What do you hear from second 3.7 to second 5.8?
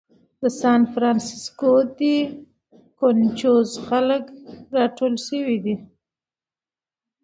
خلک راټول شوي دي.